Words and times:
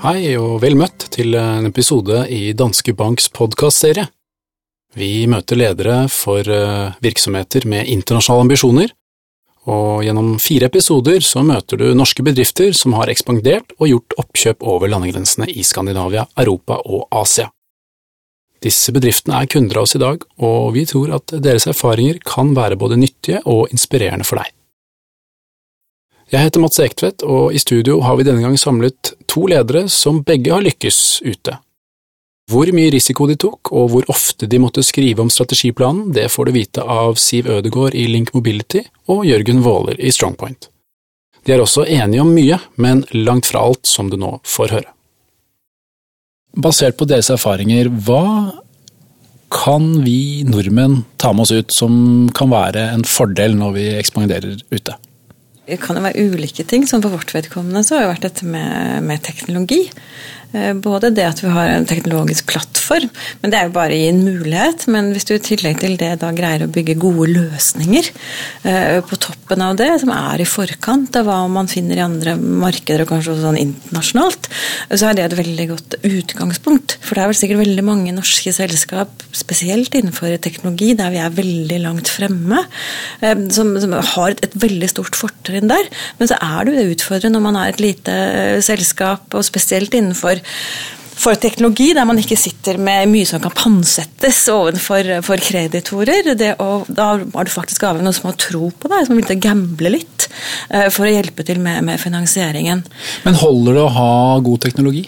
Hei 0.00 0.30
og 0.40 0.62
vel 0.62 0.78
møtt 0.80 1.10
til 1.12 1.34
en 1.36 1.66
episode 1.68 2.22
i 2.32 2.54
Danske 2.56 2.94
Banks 2.96 3.26
podkastserie. 3.36 4.06
Vi 4.96 5.26
møter 5.28 5.58
ledere 5.60 5.96
for 6.08 6.40
eh, 6.40 6.94
virksomheter 7.04 7.66
med 7.68 7.90
internasjonale 7.92 8.46
ambisjoner, 8.46 8.94
og 9.68 10.00
gjennom 10.06 10.38
fire 10.40 10.70
episoder 10.70 11.20
så 11.20 11.42
møter 11.44 11.82
du 11.82 11.90
norske 11.92 12.24
bedrifter 12.24 12.72
som 12.72 12.96
har 12.96 13.12
ekspandert 13.12 13.74
og 13.76 13.90
gjort 13.90 14.16
oppkjøp 14.24 14.64
over 14.72 14.88
landegrensene 14.88 15.50
i 15.52 15.66
Skandinavia, 15.68 16.24
Europa 16.46 16.80
og 16.80 17.04
Asia. 17.20 17.50
Disse 18.64 18.96
bedriftene 18.96 19.42
er 19.42 19.52
kunder 19.52 19.82
av 19.82 19.84
oss 19.84 19.98
i 19.98 20.00
dag, 20.00 20.24
og 20.40 20.72
vi 20.78 20.86
tror 20.88 21.12
at 21.18 21.36
deres 21.44 21.68
erfaringer 21.68 22.24
kan 22.24 22.56
være 22.56 22.80
både 22.80 22.96
nyttige 23.04 23.44
og 23.44 23.68
inspirerende 23.68 24.24
for 24.24 24.40
deg. 24.40 24.48
Jeg 26.30 26.46
heter 26.46 26.62
Mats 26.62 26.78
Ektvedt, 26.78 27.24
og 27.26 27.50
i 27.50 27.58
studio 27.58 27.96
har 28.06 28.14
vi 28.14 28.22
denne 28.22 28.44
gang 28.44 28.54
samlet 28.58 29.16
to 29.26 29.48
ledere 29.50 29.88
som 29.90 30.20
begge 30.22 30.52
har 30.54 30.62
lykkes 30.62 30.98
ute. 31.26 31.56
Hvor 32.50 32.70
mye 32.74 32.92
risiko 32.94 33.26
de 33.26 33.34
tok, 33.38 33.72
og 33.74 33.88
hvor 33.90 34.06
ofte 34.14 34.46
de 34.50 34.60
måtte 34.62 34.84
skrive 34.86 35.24
om 35.24 35.30
strategiplanen, 35.30 36.12
det 36.14 36.28
får 36.30 36.46
du 36.46 36.52
vite 36.54 36.86
av 36.86 37.18
Siv 37.18 37.50
Ødegård 37.50 37.98
i 37.98 38.06
Link 38.06 38.30
Mobility 38.34 38.84
og 39.10 39.24
Jørgen 39.26 39.64
Våler 39.66 39.98
i 39.98 40.14
Strongpoint. 40.14 40.70
De 41.46 41.54
er 41.56 41.62
også 41.62 41.88
enige 41.90 42.22
om 42.22 42.30
mye, 42.30 42.60
men 42.78 43.02
langt 43.10 43.50
fra 43.50 43.66
alt, 43.66 43.82
som 43.90 44.10
du 44.10 44.18
nå 44.20 44.36
får 44.46 44.78
høre. 44.78 44.90
Basert 46.54 46.98
på 46.98 47.10
deres 47.10 47.30
erfaringer, 47.34 47.90
hva 47.90 48.54
kan 49.50 49.96
vi 50.06 50.46
nordmenn 50.46 51.00
ta 51.18 51.34
med 51.34 51.48
oss 51.48 51.54
ut 51.58 51.74
som 51.74 52.30
kan 52.38 52.54
være 52.54 52.92
en 52.94 53.06
fordel 53.06 53.58
når 53.58 53.78
vi 53.78 53.92
ekspanderer 53.98 54.60
ute? 54.70 55.00
Kan 55.78 55.98
jo 55.98 56.02
være 56.02 56.26
ulike 56.30 56.64
ting. 56.66 56.86
som 56.88 57.02
For 57.02 57.14
vårt 57.14 57.34
vedkommende 57.34 57.84
så 57.86 57.96
har 57.96 58.02
det 58.02 58.12
vært 58.14 58.26
dette 58.28 58.48
med, 58.48 59.04
med 59.06 59.22
teknologi. 59.22 59.84
Eh, 60.52 60.72
både 60.74 61.12
det 61.14 61.26
at 61.28 61.40
vi 61.44 61.50
har 61.54 61.68
en 61.70 61.86
teknologisk 61.86 62.48
plattform, 62.50 63.06
men 63.40 63.52
det 63.52 63.58
er 63.58 63.68
jo 63.68 63.74
bare 63.76 63.94
å 63.94 63.98
gi 64.00 64.08
en 64.10 64.22
mulighet. 64.24 64.86
Men 64.90 65.12
hvis 65.14 65.28
du 65.28 65.34
i 65.36 65.42
tillegg 65.50 65.78
til 65.82 65.94
det 66.00 66.10
da 66.22 66.32
greier 66.34 66.64
å 66.66 66.70
bygge 66.72 66.98
gode 67.00 67.28
løsninger 67.30 68.08
eh, 68.66 68.98
på 69.06 69.18
toppen 69.22 69.62
av 69.62 69.76
det, 69.78 69.92
som 70.02 70.10
er 70.14 70.42
i 70.42 70.48
forkant 70.48 71.20
av 71.20 71.28
hva 71.28 71.38
man 71.52 71.70
finner 71.70 72.00
i 72.00 72.04
andre 72.04 72.34
markeder 72.36 73.04
og 73.04 73.12
kanskje 73.12 73.34
også 73.34 73.46
sånn 73.46 73.60
internasjonalt, 73.62 74.50
så 74.90 75.10
er 75.10 75.18
det 75.18 75.28
et 75.28 75.38
veldig 75.38 75.68
godt 75.70 75.98
utgangspunkt. 76.02 76.96
For 77.04 77.14
det 77.14 77.24
er 77.24 77.32
vel 77.32 77.40
sikkert 77.42 77.62
veldig 77.62 77.86
mange 77.86 78.16
norske 78.16 78.54
selskap, 78.54 79.22
spesielt 79.36 79.94
innenfor 79.94 80.34
teknologi, 80.42 80.92
der 80.98 81.14
vi 81.14 81.22
er 81.22 81.38
veldig 81.38 81.80
langt 81.86 82.10
fremme, 82.10 82.64
eh, 83.22 83.46
som, 83.54 83.76
som 83.78 83.94
har 83.94 84.34
et, 84.34 84.42
et, 84.48 84.58
veldig 84.60 84.90
stort 84.90 85.14
fortrinn 85.14 85.70
der. 85.70 85.86
Men 86.18 86.32
så 86.32 86.40
er 86.42 86.66
det 86.66 86.74
jo 86.74 86.96
utfordrende 86.96 87.38
når 87.38 87.46
man 87.46 87.62
er 87.62 87.70
et 87.70 87.82
lite 87.82 88.18
selskap, 88.66 89.30
og 89.30 89.46
spesielt 89.46 89.94
innenfor 89.94 90.39
for 91.20 91.36
teknologi, 91.36 91.90
der 91.96 92.06
man 92.08 92.18
ikke 92.20 92.38
sitter 92.38 92.78
med 92.80 93.10
mye 93.10 93.28
som 93.28 93.42
kan 93.42 93.52
pantsettes 93.56 94.40
overfor 94.52 95.10
for 95.26 95.42
kreditorer. 95.44 96.30
Å, 96.56 96.68
da 96.88 97.10
var 97.20 97.46
du 97.46 97.52
faktisk 97.52 97.84
avhengig 97.84 98.06
av 98.06 98.08
noen 98.08 98.16
som 98.16 98.30
har 98.30 98.38
tro 98.40 98.70
på 98.72 98.90
deg, 98.90 99.06
som 99.08 99.20
vil 99.20 99.42
gamble 99.42 99.92
litt 99.98 100.28
eh, 100.70 100.88
for 100.88 101.04
å 101.06 101.12
hjelpe 101.12 101.44
til 101.46 101.60
med, 101.62 101.82
med 101.84 102.00
finansieringen. 102.00 102.84
Men 103.26 103.40
holder 103.42 103.76
det 103.76 103.84
å 103.84 103.94
ha 103.98 104.12
god 104.44 104.64
teknologi? 104.64 105.04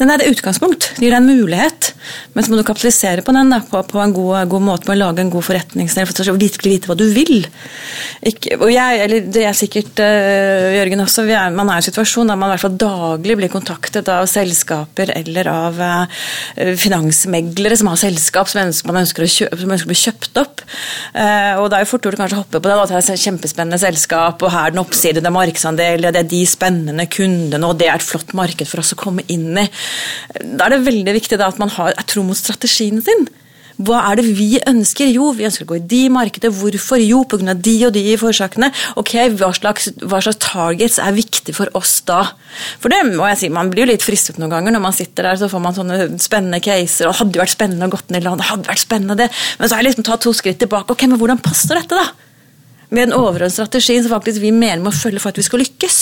Den 0.00 0.12
er 0.12 0.22
et 0.22 0.34
utgangspunkt. 0.34 0.92
Det 0.96 1.04
gir 1.06 1.14
deg 1.14 1.22
en 1.22 1.30
mulighet. 1.30 1.92
Men 2.34 2.44
så 2.44 2.52
må 2.52 2.58
du 2.58 2.64
kapitalisere 2.66 3.24
på 3.24 3.34
den 3.34 3.50
da, 3.52 3.60
på, 3.66 3.80
på, 3.88 4.00
en 4.02 4.14
god, 4.14 4.48
god 4.50 4.64
måte 4.64 4.88
med 4.88 4.98
å 4.98 5.06
lage 5.06 5.24
en 5.24 5.32
god 5.32 5.46
forretningsdel 5.46 6.08
for 6.08 6.32
å 6.32 6.36
virkelig 6.38 6.72
vite 6.74 6.90
hva 6.90 6.96
du 6.98 7.06
vil. 7.14 7.46
Ikke, 8.26 8.58
og 8.60 8.70
jeg, 8.72 9.00
eller 9.06 9.30
det 9.32 9.44
er 9.48 9.56
sikkert 9.56 10.02
uh, 10.02 10.68
Jørgen 10.76 11.04
også, 11.04 11.26
er, 11.26 11.54
man 11.56 11.70
er 11.70 11.80
i 11.80 11.84
en 11.84 11.88
situasjon 11.88 12.30
der 12.30 12.38
man 12.38 12.50
i 12.50 12.54
hvert 12.54 12.66
fall 12.66 12.78
daglig 12.80 13.38
blir 13.40 13.52
kontaktet 13.52 14.08
av 14.12 14.26
selskaper 14.30 15.12
eller 15.16 15.50
av 15.50 15.80
uh, 15.80 16.22
finansmeglere 16.78 17.78
som 17.78 17.90
har 17.92 18.00
selskap 18.00 18.50
som 18.52 18.62
ønsker, 18.64 18.90
man 18.90 19.02
ønsker 19.02 19.26
å, 19.26 19.30
kjøpe, 19.30 19.60
som 19.62 19.74
ønsker 19.76 19.88
å 19.88 19.92
bli 19.92 20.00
kjøpt 20.02 20.42
opp. 20.42 20.64
Uh, 21.16 21.62
og 21.62 21.70
det 21.70 21.80
er 21.80 21.86
jo 21.86 21.90
fort 21.94 22.08
gjort 22.08 22.22
å 22.26 22.42
hoppe 22.42 22.60
på 22.60 22.70
det. 22.70 22.76
At 22.76 22.92
det 22.92 23.00
er 23.00 23.16
et 23.16 23.26
kjempespennende 23.26 23.80
selskap, 23.80 24.42
og 24.42 24.52
her 24.52 24.70
er 24.70 24.76
den 24.76 24.82
oppside, 24.82 25.22
det 25.22 25.30
er 25.30 25.36
markedsandel, 25.36 26.06
det 26.06 26.22
er 26.22 26.30
de 26.30 26.42
spennende 26.48 27.08
kundene, 27.10 27.64
og 27.66 27.80
det 27.80 27.90
er 27.90 27.98
et 27.98 28.06
flott 28.06 28.34
marked 28.36 28.68
for 28.68 28.82
oss 28.82 28.94
å 28.94 29.00
komme 29.00 29.24
inn 29.32 29.52
i. 29.56 29.65
Da 30.42 30.66
er 30.66 30.76
det 30.76 30.84
veldig 30.86 31.16
viktig 31.16 31.40
at 31.40 31.58
man 31.62 31.72
har 31.76 31.94
er 31.96 32.08
tro 32.08 32.24
mot 32.26 32.38
strategien 32.38 33.02
sin. 33.04 33.28
Hva 33.76 33.98
er 34.08 34.16
det 34.16 34.30
vi 34.38 34.56
ønsker? 34.64 35.08
Jo, 35.12 35.28
vi 35.36 35.44
ønsker 35.44 35.66
å 35.66 35.68
gå 35.74 35.76
i 35.76 35.84
de 35.84 36.06
markedene, 36.12 36.54
Hvorfor? 36.56 37.00
Jo, 37.02 37.22
pga. 37.28 37.52
de 37.52 37.74
og 37.84 37.92
de 37.92 38.16
forårsakene. 38.16 38.70
Ok, 38.96 39.12
hva 39.36 39.50
slags, 39.52 39.90
hva 40.00 40.22
slags, 40.24 40.40
targets 40.40 40.98
er 41.02 41.12
viktig 41.12 41.54
for 41.54 41.68
oss 41.76 42.00
da? 42.08 42.22
For 42.80 42.88
det 42.88 43.02
må 43.10 43.28
jeg 43.28 43.38
si, 43.38 43.48
Man 43.52 43.70
blir 43.70 43.84
jo 43.84 43.92
litt 43.92 44.06
fristet 44.06 44.38
noen 44.40 44.50
ganger 44.50 44.72
når 44.72 44.80
man 44.80 44.96
sitter 44.96 45.28
der 45.28 45.36
så 45.36 45.50
får 45.52 45.60
man 45.60 45.76
sånne 45.76 46.18
spennende 46.18 46.60
caser. 46.64 47.08
og 47.08 47.20
hadde 47.20 47.38
vært 47.38 47.52
spennende 47.52 47.86
å 47.86 47.92
gått 47.92 48.10
ned 48.10 48.22
i 48.22 48.24
land, 48.24 48.40
det 48.40 48.48
hadde 48.48 48.70
vært 48.72 48.86
spennende 48.86 49.16
det. 49.16 49.28
Men 49.58 49.68
så 49.68 49.74
har 49.74 49.82
jeg 49.82 49.90
liksom 49.90 50.08
tatt 50.08 50.24
to 50.24 50.32
skritt 50.32 50.58
tilbake. 50.58 50.96
Ok, 50.96 51.04
men 51.04 51.20
hvordan 51.20 51.42
passer 51.44 51.76
dette, 51.76 52.00
da? 52.00 52.08
Med 52.88 53.08
en 53.08 53.18
overordnet 53.18 53.52
strategi 53.52 54.00
som 54.00 54.14
faktisk 54.14 54.40
vi 54.40 54.54
mener 54.54 54.80
må 54.80 54.94
følge 54.94 55.20
for 55.20 55.34
at 55.34 55.36
vi 55.36 55.44
skal 55.44 55.60
lykkes. 55.60 55.98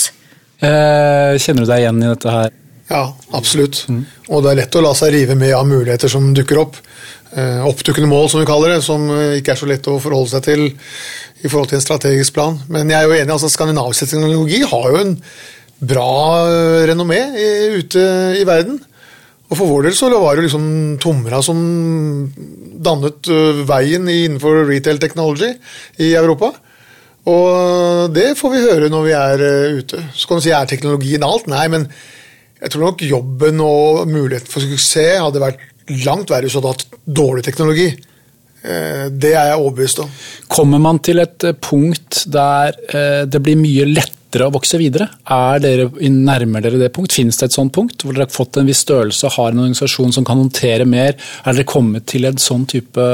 Eh, 0.63 1.35
kjenner 1.43 1.65
du 1.65 1.71
deg 1.73 1.83
igjen 1.83 2.03
i 2.05 2.13
dette 2.13 2.31
her? 2.31 2.61
Ja, 2.89 3.15
absolutt. 3.33 3.85
Mm. 3.89 4.03
Og 4.29 4.43
det 4.45 4.51
er 4.51 4.59
lett 4.61 4.77
å 4.77 4.83
la 4.85 4.93
seg 4.97 5.15
rive 5.15 5.37
med 5.39 5.55
av 5.57 5.65
muligheter 5.67 6.11
som 6.11 6.27
dukker 6.37 6.61
opp. 6.61 6.77
Eh, 7.35 7.65
oppdukkende 7.67 8.07
mål, 8.07 8.29
som 8.31 8.39
vi 8.39 8.47
kaller 8.47 8.75
det, 8.75 8.81
som 8.85 9.07
eh, 9.11 9.39
ikke 9.39 9.55
er 9.55 9.59
så 9.59 9.69
lett 9.69 9.89
å 9.89 9.97
forholde 9.99 10.35
seg 10.35 10.45
til 10.45 10.65
i 10.69 11.49
forhold 11.49 11.71
til 11.71 11.79
en 11.79 11.85
strategisk 11.85 12.35
plan. 12.37 12.59
Men 12.71 12.91
jeg 12.93 12.99
er 12.99 13.09
jo 13.09 13.17
enig, 13.17 13.33
altså 13.33 13.49
skandinavisk 13.51 14.05
teknologi 14.05 14.61
har 14.69 14.89
jo 14.93 15.01
en 15.01 15.15
bra 15.85 16.11
renommé 16.87 17.19
renommé 17.19 17.19
ute 17.75 18.03
i 18.39 18.45
verden. 18.47 18.77
Og 19.49 19.57
For 19.59 19.69
vår 19.69 19.89
del 19.89 19.97
så 19.97 20.07
var 20.13 20.37
det 20.37 20.45
liksom 20.47 20.67
Tomra 21.01 21.41
som 21.45 21.59
dannet 22.85 23.27
veien 23.67 24.07
innenfor 24.09 24.63
retail 24.69 25.01
technology 25.01 25.51
i 26.01 26.13
Europa. 26.15 26.53
Og 27.29 28.13
det 28.15 28.31
får 28.39 28.53
vi 28.53 28.63
høre 28.63 28.89
når 28.93 29.05
vi 29.05 29.13
er 29.17 29.45
ute. 29.81 30.01
Så 30.15 30.29
kan 30.29 30.39
du 30.39 30.45
si 30.45 30.53
er 30.55 30.69
teknologien 30.69 31.25
alt? 31.25 31.49
Nei, 31.51 31.67
men 31.73 31.89
jeg 32.61 32.71
tror 32.71 32.87
nok 32.87 33.05
jobben 33.05 33.61
og 33.63 34.05
muligheten 34.09 34.51
for 34.51 34.63
suksess 34.63 35.21
hadde 35.21 35.43
vært 35.43 35.63
langt 36.05 36.31
verre 36.31 36.47
hvis 36.47 36.55
du 36.55 36.61
hadde 36.61 36.75
hatt 36.75 36.99
dårlig 37.05 37.43
teknologi. 37.45 37.89
Eh, 38.65 39.07
det 39.11 39.35
er 39.35 39.51
jeg 39.51 39.61
overbevist 39.61 40.01
om. 40.01 40.11
Kommer 40.51 40.81
man 40.81 41.01
til 41.05 41.21
et 41.21 41.45
eh, 41.45 41.57
punkt 41.61 42.23
der 42.31 42.77
eh, 42.89 43.23
det 43.29 43.41
blir 43.43 43.59
mye 43.59 43.85
lettere 43.89 44.47
å 44.47 44.53
vokse 44.55 44.79
videre? 44.81 45.07
Er 45.31 45.61
dere, 45.61 45.89
Nærmer 46.09 46.63
dere 46.65 46.79
det 46.81 46.89
punkt? 46.95 47.13
Finnes 47.13 47.37
det 47.37 47.49
et 47.49 47.57
sånt 47.57 47.75
punkt? 47.75 48.01
Hvor 48.01 48.15
dere 48.15 48.25
har 48.25 48.33
fått 48.33 48.57
en 48.57 48.71
viss 48.71 48.81
størrelse 48.87 49.35
har 49.35 49.51
en 49.51 49.61
organisasjon 49.67 50.15
som 50.15 50.25
kan 50.27 50.41
håndtere 50.41 50.87
mer? 50.89 51.13
Er 51.43 51.53
dere 51.53 51.67
kommet 51.69 52.07
til 52.09 52.25
et 52.29 52.41
sånn 52.41 52.65
type 52.71 53.05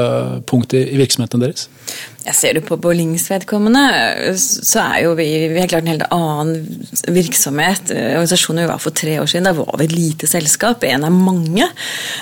punkt 0.48 0.78
i 0.78 0.86
virksomheten 1.02 1.44
deres? 1.44 1.68
Jeg 2.22 2.36
ser 2.38 2.54
det 2.54 2.62
på 2.68 2.76
Bollings 2.78 3.24
vedkommende, 3.30 3.82
så 4.38 4.82
er 4.84 4.98
jo 5.06 5.14
vi, 5.18 5.26
vi 5.50 5.58
har 5.58 5.70
klart 5.70 5.82
en 5.82 5.90
helt 5.90 6.04
annen 6.14 6.84
virksomhet. 7.10 7.90
Organisasjonen 7.90 8.62
vi 8.62 8.70
var 8.70 8.82
for 8.82 8.94
tre 8.94 9.16
år 9.18 9.26
siden, 9.30 9.48
da 9.48 9.54
var 9.56 9.74
vi 9.80 9.88
et 9.88 9.94
lite 9.96 10.28
selskap, 10.30 10.84
en 10.86 11.06
av 11.08 11.14
mange. 11.14 11.66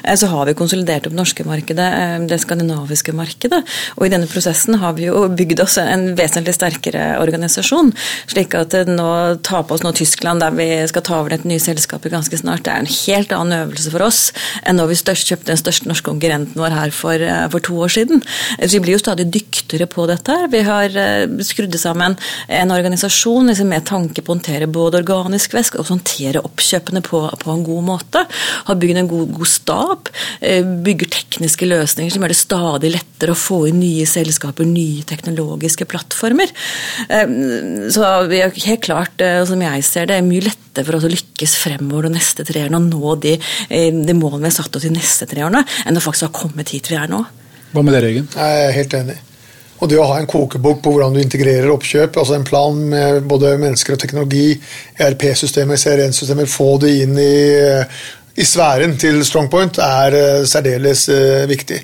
Eh, 0.04 0.16
så 0.16 0.30
har 0.32 0.48
vi 0.48 0.56
konsolidert 0.56 1.08
opp 1.10 1.16
norske 1.16 1.44
markedet, 1.44 1.88
eh, 1.98 2.16
det 2.30 2.40
skandinaviske 2.40 3.12
markedet. 3.16 3.60
Og 3.98 4.06
i 4.06 4.12
denne 4.14 4.28
prosessen 4.30 4.78
har 4.80 4.94
vi 4.96 5.10
jo 5.10 5.26
bygd 5.28 5.60
oss 5.66 5.76
en 5.82 6.14
vesentlig 6.16 6.56
sterkere 6.56 7.04
organisasjon. 7.20 7.92
Slik 8.30 8.56
at 8.56 8.78
nå 8.88 9.10
ta 9.44 9.60
på 9.60 9.76
oss 9.76 9.84
nå 9.84 9.92
Tyskland, 10.00 10.40
der 10.40 10.56
vi 10.56 10.70
skal 10.88 11.04
ta 11.04 11.20
over 11.20 11.34
dette 11.34 11.48
nye 11.50 11.60
selskapet 11.60 12.14
ganske 12.14 12.40
snart. 12.40 12.64
Det 12.64 12.72
er 12.72 12.86
en 12.86 12.92
helt 12.94 13.36
annen 13.36 13.66
øvelse 13.66 13.92
for 13.92 14.08
oss 14.08 14.22
enn 14.64 14.80
når 14.80 14.94
vi 14.94 15.00
størst, 15.02 15.28
kjøpte 15.28 15.52
den 15.52 15.60
største 15.60 15.90
norske 15.90 16.08
konkurrenten 16.08 16.56
vår 16.56 16.72
her 16.72 16.90
for, 16.94 17.20
eh, 17.20 17.46
for 17.52 17.60
to 17.60 17.76
år 17.84 17.92
siden. 17.92 18.24
Så 18.56 18.72
vi 18.78 18.84
blir 18.86 18.96
jo 18.96 19.04
stadig 19.04 19.28
dyktigere 19.28 19.89
på 19.90 20.06
dette. 20.08 20.36
Vi 20.52 20.62
har 20.66 20.96
eh, 20.98 21.26
skrudd 21.46 21.74
sammen 21.80 22.16
en 22.48 22.74
organisasjon 22.74 23.50
liksom, 23.50 23.70
med 23.72 23.86
tanke 23.88 24.22
på 24.22 24.32
å 24.32 24.36
håndtere 24.36 24.68
både 24.70 25.00
organisk 25.00 25.54
væsk 25.56 25.78
og 25.80 25.90
håndtere 25.90 26.42
oppkjøpene 26.46 27.02
på, 27.06 27.22
på, 27.42 27.52
en 27.52 27.64
god 27.66 27.86
måte. 27.86 28.24
Har 28.68 28.80
bygd 28.80 29.02
en 29.02 29.10
god, 29.10 29.34
god 29.38 29.50
stab. 29.50 30.12
Eh, 30.40 30.62
bygger 30.86 31.10
tekniske 31.16 31.68
løsninger 31.68 32.14
som 32.14 32.24
gjør 32.24 32.34
det 32.34 32.40
stadig 32.40 32.92
lettere 32.94 33.34
å 33.34 33.40
få 33.40 33.62
inn 33.70 33.80
nye 33.82 34.06
selskaper, 34.08 34.68
nye 34.68 35.06
teknologiske 35.08 35.88
plattformer. 35.90 36.54
Eh, 37.08 37.36
så 37.92 38.14
vi 38.30 38.42
er 38.44 38.54
helt 38.66 38.84
klart, 38.86 39.22
som 39.48 39.62
jeg 39.64 39.84
ser 39.86 40.08
det, 40.08 40.20
er 40.20 40.26
mye 40.26 40.46
lettere 40.46 40.86
for 40.86 40.98
oss 40.98 41.08
å 41.08 41.12
lykkes 41.12 41.56
fremover 41.60 42.08
de 42.08 42.14
neste 42.14 42.46
tre 42.46 42.64
årene 42.64 42.78
og 42.78 42.88
nå 42.88 43.16
de, 43.24 43.34
de 43.68 44.16
målene 44.16 44.46
vi 44.46 44.52
har 44.52 44.56
satt 44.60 44.78
oss 44.78 44.86
de 44.86 44.92
neste 44.94 45.26
tre 45.28 45.44
årene, 45.44 45.64
enn 45.86 45.98
å 45.98 46.04
faktisk 46.04 46.28
ha 46.28 46.34
kommet 46.44 46.72
hit 46.74 46.88
vi 46.92 46.98
er 47.00 47.10
nå. 47.10 47.24
Hva 47.70 47.82
med 47.86 47.94
dere, 47.94 48.10
Jørgen? 48.10 48.30
Jeg 48.34 48.62
er 48.66 48.72
helt 48.74 48.94
enig. 48.98 49.20
Og 49.80 49.88
det 49.88 49.98
å 50.00 50.06
ha 50.10 50.18
en 50.20 50.28
kokebok 50.28 50.82
på 50.84 50.92
hvordan 50.92 51.16
du 51.16 51.22
integrerer 51.22 51.70
oppkjøp, 51.72 52.18
altså 52.20 52.36
en 52.36 52.46
plan 52.46 52.76
med 52.92 53.24
både 53.28 53.54
mennesker 53.60 53.96
og 53.96 54.02
teknologi, 54.02 54.52
ERP-systemer, 55.00 55.80
CRN-systemer, 55.80 56.50
få 56.50 56.74
det 56.82 56.94
inn 57.06 57.16
i, 57.20 57.34
i 58.36 58.46
sfæren 58.46 58.98
til 59.00 59.22
Strongpoint, 59.24 59.80
er 59.80 60.18
uh, 60.18 60.48
særdeles 60.48 61.06
uh, 61.08 61.46
viktig. 61.48 61.80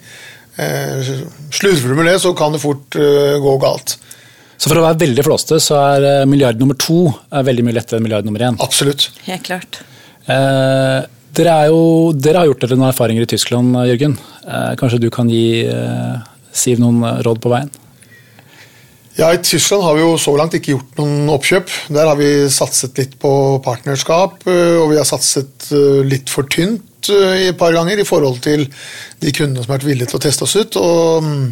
Uh, 0.61 1.13
Slurver 1.49 1.89
du 1.89 1.97
med 1.97 2.11
det, 2.13 2.19
så 2.21 2.35
kan 2.37 2.53
det 2.53 2.61
fort 2.61 2.97
gå 2.97 3.59
galt. 3.65 3.97
Så 4.57 4.71
for 4.71 4.81
å 4.81 4.87
være 4.87 5.01
veldig 5.05 5.25
flåste, 5.25 5.61
så 5.61 5.81
er 5.97 6.29
milliard 6.29 6.61
nummer 6.61 6.77
to 6.81 7.11
veldig 7.29 7.65
mye 7.65 7.77
lettere 7.77 8.01
enn 8.01 8.07
milliard 8.07 8.29
nummer 8.29 8.45
én? 8.45 8.57
Absolutt. 8.65 9.11
Helt 9.27 9.45
klart. 9.49 9.81
Eh, 10.27 11.01
dere, 11.39 11.57
jo, 11.71 12.13
dere, 12.19 12.41
har 12.41 12.51
gjort 12.51 12.65
dere 12.65 12.79
noen 12.79 12.91
erfaringer 12.91 13.27
i 13.27 13.31
Tyskland, 13.31 13.77
Jørgen. 13.87 14.17
Eh, 14.43 14.73
kanskje 14.81 15.03
du 15.05 15.11
kan 15.15 15.31
gi 15.31 15.67
eh, 15.71 16.17
Siv 16.57 16.81
noen 16.81 17.03
råd 17.21 17.43
på 17.45 17.51
veien? 17.53 17.69
Ja, 19.17 19.31
I 19.33 19.39
Tyskland 19.41 19.83
har 19.83 19.95
vi 19.97 20.03
jo 20.03 20.17
så 20.21 20.35
langt 20.37 20.55
ikke 20.59 20.75
gjort 20.75 20.99
noen 21.01 21.31
oppkjøp. 21.33 21.71
Der 21.97 22.05
har 22.05 22.19
vi 22.19 22.29
satset 22.53 22.99
litt 23.01 23.15
på 23.21 23.31
partnerskap, 23.65 24.43
eh, 24.45 24.77
og 24.77 24.91
vi 24.91 24.99
har 25.01 25.09
satset 25.09 25.71
eh, 25.73 26.03
litt 26.05 26.29
for 26.29 26.45
tynt 26.53 27.09
eh, 27.09 27.47
et 27.47 27.57
par 27.57 27.73
ganger 27.73 28.03
i 28.03 28.05
forhold 28.05 28.43
til 28.45 28.67
de 29.25 29.33
kundene 29.33 29.65
som 29.65 29.73
har 29.73 29.79
vært 29.79 29.89
villige 29.89 30.11
til 30.13 30.21
å 30.21 30.25
teste 30.27 30.45
oss 30.45 30.59
ut. 30.61 30.77
og 30.77 31.25
mm, 31.25 31.47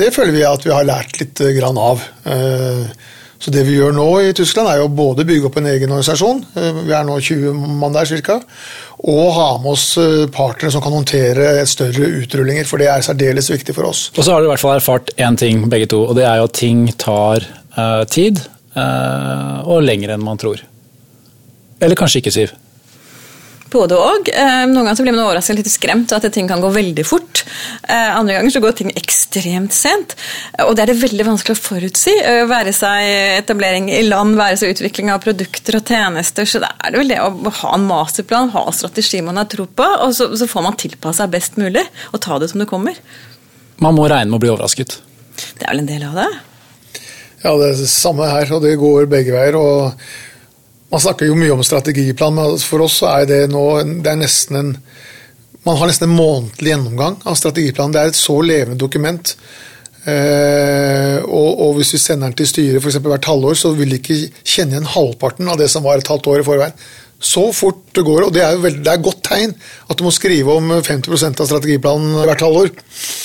Det 0.00 0.08
føler 0.16 0.38
vi 0.38 0.46
at 0.48 0.64
vi 0.64 0.72
har 0.72 0.88
lært 0.88 1.20
litt 1.20 1.44
av. 1.44 2.06
Så 3.38 3.52
det 3.52 3.66
vi 3.66 3.76
gjør 3.76 3.92
nå 3.92 4.06
i 4.24 4.32
Tyskland, 4.36 4.68
er 4.70 4.80
jo 4.80 4.88
både 4.88 5.26
bygge 5.28 5.50
opp 5.50 5.58
en 5.60 5.68
egen 5.68 5.92
organisasjon, 5.92 6.42
vi 6.56 6.94
er 6.94 7.06
nå 7.06 7.18
20 7.20 7.52
mann 7.80 7.96
der 7.96 8.08
ca., 8.24 8.40
og 9.06 9.26
ha 9.36 9.48
med 9.60 9.74
oss 9.74 9.90
eh, 10.00 10.24
partnere 10.32 10.72
som 10.72 10.82
kan 10.82 10.94
håndtere 10.96 11.66
større 11.68 12.08
utrullinger, 12.22 12.64
for 12.64 12.80
det 12.80 12.88
er 12.88 13.04
særdeles 13.04 13.50
viktig 13.52 13.74
for 13.76 13.90
oss. 13.90 14.06
Og 14.16 14.24
så 14.24 14.32
har 14.32 14.40
du 14.40 14.48
i 14.48 14.52
hvert 14.54 14.62
fall 14.62 14.78
erfart 14.78 15.12
én 15.20 15.36
ting, 15.38 15.66
begge 15.70 15.90
to, 15.92 16.00
og 16.08 16.16
det 16.16 16.24
er 16.24 16.40
jo 16.40 16.48
at 16.48 16.56
ting 16.56 16.86
tar 16.96 17.44
uh, 17.76 18.06
tid, 18.08 18.40
uh, 18.72 19.60
og 19.68 19.84
lenger 19.84 20.14
enn 20.14 20.24
man 20.24 20.40
tror. 20.40 20.64
Eller 21.76 21.98
kanskje 21.98 22.24
ikke, 22.24 22.32
Siv? 22.32 22.56
Både 23.76 23.96
og. 24.00 24.30
Eh, 24.32 24.62
noen 24.70 24.86
ganger 24.86 24.96
så 24.96 25.04
blir 25.04 25.14
man 25.16 25.26
overrasket 25.26 25.58
litt 25.58 25.68
skremt 25.68 26.12
at 26.16 26.24
ting 26.32 26.48
kan 26.48 26.62
gå 26.62 26.70
veldig 26.72 27.04
fort. 27.06 27.42
Eh, 27.82 28.12
andre 28.16 28.38
ganger 28.38 28.54
så 28.54 28.62
går 28.64 28.76
ting 28.78 28.92
ekstremt 28.96 29.74
sent. 29.76 30.14
Og 30.64 30.72
det 30.76 30.84
er 30.84 30.92
det 30.92 31.02
veldig 31.02 31.26
vanskelig 31.28 31.56
å 31.56 31.60
forutsi. 31.60 32.14
Eh, 32.16 32.44
være 32.48 32.72
seg 32.76 33.10
etablering 33.42 33.90
i 33.92 34.00
land, 34.06 34.38
være 34.38 34.60
seg 34.60 34.72
utvikling 34.76 35.12
av 35.12 35.20
produkter 35.24 35.76
og 35.80 35.92
tjenester. 35.92 36.48
Så 36.48 36.62
det 36.62 36.70
er 36.72 36.94
det 36.94 37.02
vel 37.02 37.12
det 37.12 37.20
å 37.20 37.56
ha 37.60 37.74
en 37.76 37.86
masterplan, 37.88 38.52
ha 38.56 38.64
strategi 38.72 39.20
man 39.24 39.40
har 39.40 39.50
tro 39.52 39.68
på, 39.68 39.86
og 40.06 40.14
så, 40.16 40.30
så 40.38 40.48
får 40.50 40.64
man 40.64 40.78
tilpasse 40.80 41.20
seg 41.20 41.32
best 41.32 41.56
mulig 41.60 41.84
og 42.12 42.20
ta 42.24 42.38
det 42.40 42.50
som 42.52 42.62
det 42.62 42.68
kommer. 42.70 42.96
Man 43.82 43.96
må 43.96 44.06
regne 44.08 44.30
med 44.30 44.38
å 44.38 44.44
bli 44.44 44.52
overrasket? 44.52 45.00
Det 45.58 45.66
er 45.66 45.74
vel 45.74 45.84
en 45.84 45.90
del 45.90 46.06
av 46.08 46.16
det. 46.16 46.30
Ja, 47.42 47.52
det 47.60 47.68
er 47.68 47.76
det 47.82 47.90
samme 47.92 48.28
her, 48.30 48.48
og 48.56 48.64
det 48.64 48.78
går 48.80 49.10
begge 49.12 49.36
veier. 49.36 49.58
og 49.60 50.00
man 50.92 51.02
snakker 51.02 51.28
jo 51.28 51.36
mye 51.38 51.54
om 51.54 51.64
strategiplan, 51.66 52.34
men 52.36 52.58
for 52.62 52.86
oss 52.86 53.00
er 53.06 53.26
det 53.28 53.42
nå 53.50 53.66
det 54.04 54.12
er 54.12 54.24
nesten 54.24 54.62
en 54.62 54.74
Man 55.66 55.80
har 55.80 55.88
nesten 55.90 56.06
en 56.06 56.14
månedlig 56.14 56.70
gjennomgang 56.70 57.16
av 57.26 57.34
strategiplanen. 57.34 57.90
Det 57.90 57.98
er 57.98 58.12
et 58.12 58.18
så 58.18 58.36
levende 58.38 58.78
dokument. 58.78 59.32
Eh, 60.06 61.16
og, 61.24 61.48
og, 61.58 61.72
hvis 61.74 61.90
vi 61.96 61.98
sender 61.98 62.28
den 62.28 62.36
til 62.38 62.46
styret 62.46 62.78
f.eks. 62.78 63.00
hvert 63.02 63.26
halvår, 63.26 63.56
så 63.58 63.72
vil 63.74 63.90
de 63.90 63.98
ikke 63.98 64.20
kjenne 64.46 64.76
igjen 64.76 64.86
halvparten 64.92 65.50
av 65.50 65.58
det 65.58 65.66
som 65.72 65.82
var 65.82 65.98
et 65.98 66.06
halvt 66.12 66.28
år 66.30 66.44
i 66.44 66.46
forveien. 66.46 66.76
Så 67.18 67.46
fort 67.56 67.78
det 67.96 68.02
går, 68.04 68.26
og 68.26 68.32
det 68.34 68.42
er 68.44 68.50
jo 68.52 68.60
veldig, 68.60 68.82
det 68.84 68.92
er 68.92 69.00
godt 69.00 69.22
tegn 69.24 69.52
at 69.88 69.96
du 69.96 70.02
må 70.04 70.10
skrive 70.12 70.52
om 70.52 70.68
50% 70.84 71.38
av 71.40 71.46
strategiplanen 71.48 72.12
hvert 72.28 72.42
halvår. 72.44 72.68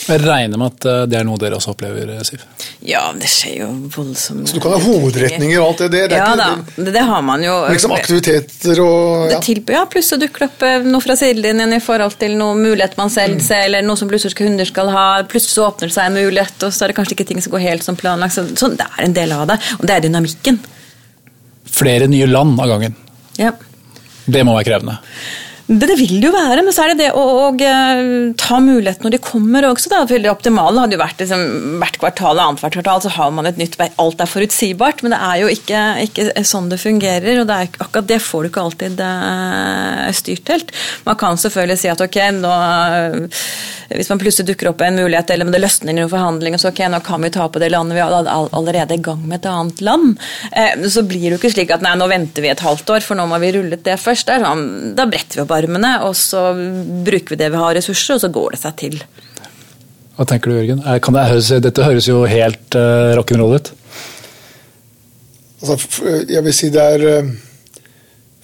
Jeg 0.08 0.22
regner 0.24 0.62
med 0.62 0.78
at 0.78 0.88
eh, 0.88 1.00
det 1.12 1.18
er 1.20 1.26
noe 1.28 1.40
dere 1.42 1.58
også 1.58 1.74
opplever, 1.74 2.14
eh, 2.16 2.22
Siv? 2.24 2.46
Ja, 2.88 3.02
det 3.12 3.28
skjer 3.28 3.58
jo 3.66 3.68
voldsomt. 3.92 4.48
Så 4.48 4.56
du 4.56 4.62
kan 4.64 4.78
ha 4.78 4.80
hovedretninger 4.80 5.60
og 5.60 5.74
alt 5.74 5.84
det? 5.84 5.90
det, 5.92 6.04
det 6.14 6.22
ja 6.22 6.30
da, 6.40 6.48
det, 6.78 6.94
det, 6.96 7.04
har 7.10 7.26
man 7.28 7.44
jo. 7.44 7.58
Liksom 7.68 7.96
aktiviteter 7.98 8.80
og 8.86 9.02
ja. 9.26 9.34
Det 9.34 9.42
tilbyr, 9.50 9.76
ja, 9.76 9.82
plutselig 9.92 10.24
dukker 10.24 10.48
opp 10.48 10.64
eh, 10.68 10.88
noe 10.88 11.04
fra 11.04 11.18
sidelinjen 11.20 11.76
i 11.76 11.82
forhold 11.84 12.16
til 12.22 12.38
noe 12.40 12.56
mulighet 12.56 12.96
man 13.00 13.12
selv 13.12 13.42
mm. 13.42 13.44
ser, 13.50 13.66
eller 13.68 13.84
noe 13.84 14.00
som 14.00 14.12
plutselig 14.12 14.40
hunder 14.40 14.70
skal 14.70 14.94
ha. 14.96 15.08
Plutselig 15.28 15.58
så 15.58 15.68
åpner 15.68 15.92
det 15.92 15.98
seg 15.98 16.08
en 16.08 16.16
mulighet, 16.22 16.56
og 16.64 16.72
så 16.72 16.88
er 16.88 16.94
det 16.94 17.00
kanskje 17.02 17.18
ikke 17.18 17.28
ting 17.34 17.44
som 17.44 17.58
går 17.58 17.66
helt 17.68 17.84
som 17.84 18.00
planlagt. 18.00 18.40
Så, 18.40 18.48
så 18.56 18.72
det 18.72 18.88
er 18.88 19.04
en 19.10 19.18
del 19.20 19.36
av 19.36 19.50
det, 19.52 19.60
og 19.82 19.84
det 19.90 19.98
er 19.98 20.08
dynamikken. 20.08 20.64
Flere 21.72 22.08
nye 22.12 22.32
land 22.32 22.56
av 22.64 22.72
gangen. 22.72 22.96
Ja. 23.36 23.52
Det 24.31 24.44
må 24.48 24.56
være 24.56 24.68
krevende. 24.69 24.98
Det, 25.71 25.88
vil 25.95 26.18
det 26.19 26.27
jo 26.27 26.33
være, 26.35 26.63
men 26.65 26.73
så 26.75 26.83
er 26.83 26.91
det 26.91 27.06
det 27.06 27.09
å, 27.15 27.21
å, 27.21 27.44
eh, 27.56 28.01
ta 28.35 28.57
mulighet 28.59 29.06
når 29.06 29.13
de 29.13 29.19
kommer 29.23 29.63
også. 29.69 29.88
Da. 29.94 30.01
Det 30.03 30.27
optimale 30.27 30.83
hadde 30.83 30.97
jo 30.97 31.00
vært 31.00 31.21
liksom, 31.23 31.44
hvert 31.79 32.00
kvartal 32.01 32.35
og 32.35 32.44
annethvert 32.44 32.75
kvartal 32.75 33.03
så 33.06 33.12
har 33.15 33.31
man 33.35 33.47
et 33.47 33.59
nytt 33.59 33.77
Alt 33.79 34.19
er 34.21 34.29
forutsigbart, 34.29 35.00
men 35.01 35.15
det 35.15 35.19
er 35.23 35.38
jo 35.39 35.51
ikke, 35.51 35.83
ikke 36.03 36.44
sånn 36.47 36.68
det 36.71 36.81
fungerer. 36.81 37.39
og 37.41 37.47
det 37.47 37.56
er, 37.56 37.69
Akkurat 37.85 38.09
det 38.09 38.19
får 38.21 38.44
du 38.44 38.50
ikke 38.50 38.65
alltid 38.65 39.00
uh, 39.00 40.09
styrt 40.15 40.51
helt. 40.51 40.73
Man 41.07 41.18
kan 41.21 41.39
selvfølgelig 41.39 41.79
si 41.79 41.89
at 41.91 42.03
ok, 42.03 42.19
nå, 42.35 42.51
hvis 43.95 44.12
man 44.12 44.21
plutselig 44.21 44.51
dukker 44.51 44.71
opp 44.73 44.83
en 44.85 45.00
mulighet 45.00 45.31
eller 45.33 45.47
om 45.47 45.56
det 45.56 45.63
løsner 45.63 45.95
i 45.95 45.97
noen 46.01 46.12
forhandlinger, 46.12 46.62
så 46.62 46.73
ok, 46.73 46.83
nå 46.91 47.00
kan 47.06 47.23
vi 47.23 47.31
ta 47.33 47.47
på 47.47 47.63
det 47.63 47.71
landet 47.71 47.95
vi 47.95 48.03
er 48.03 48.29
allerede 48.29 49.00
i 49.00 49.03
gang 49.03 49.23
med 49.23 49.39
et 49.39 49.50
annet 49.53 49.81
land. 49.88 50.19
Uh, 50.51 50.83
så 50.91 51.06
blir 51.07 51.29
det 51.29 51.38
jo 51.38 51.41
ikke 51.41 51.56
slik 51.56 51.71
at 51.77 51.88
nei, 51.88 51.95
nå 51.95 52.12
venter 52.12 52.44
vi 52.44 52.51
et 52.51 52.68
halvt 52.68 52.95
år, 52.97 53.07
for 53.07 53.19
nå 53.19 53.29
må 53.31 53.39
vi 53.39 53.56
rulle 53.56 53.79
det 53.79 53.97
først. 54.03 54.35
Sånn, 54.41 54.68
da 55.00 55.07
bretter 55.07 55.39
vi 55.39 55.45
opp 55.45 55.56
armene, 55.62 55.94
og 56.08 56.16
så 56.18 56.52
bruker 57.06 57.36
vi 57.36 57.40
det 57.42 57.52
vi 57.54 57.62
har 57.62 57.78
ressurser, 57.78 58.18
og 58.18 58.24
så 58.24 58.31
går 58.34 58.56
det 58.56 58.62
seg 58.63 58.80
til. 58.81 58.98
Hva 60.18 60.28
tenker 60.28 60.52
du, 60.52 60.58
Jørgen? 60.60 60.84
Det 60.84 61.28
høres, 61.31 61.48
dette 61.63 61.86
høres 61.86 62.08
jo 62.10 62.19
helt 62.30 62.75
uh, 62.78 63.13
rock'n'roll 63.18 63.56
ut. 63.58 63.72
Altså, 65.62 65.78
jeg 66.30 66.44
vil 66.46 66.54
si 66.54 66.69
det 66.74 66.84
er 66.98 67.06
uh, 67.08 67.31